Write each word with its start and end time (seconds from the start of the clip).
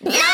Now 0.00 0.27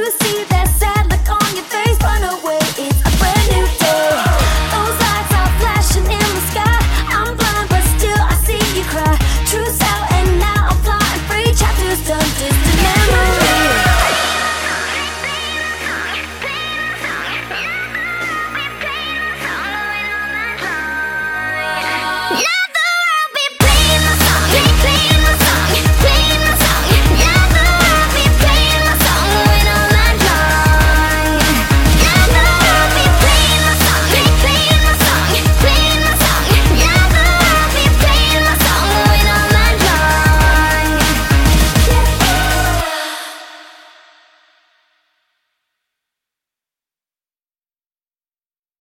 to 0.00 0.10
see 0.10 0.51